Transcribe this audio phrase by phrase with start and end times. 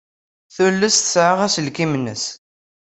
[0.55, 2.23] Tules tessaɣ aselkim-nnes.